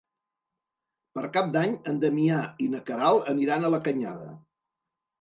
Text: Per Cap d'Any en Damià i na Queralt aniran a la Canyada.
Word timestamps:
Per 1.19 1.25
Cap 1.35 1.51
d'Any 1.57 1.77
en 1.93 2.01
Damià 2.05 2.41
i 2.69 2.73
na 2.75 2.83
Queralt 2.91 3.31
aniran 3.37 3.67
a 3.71 3.75
la 3.79 3.85
Canyada. 3.89 4.39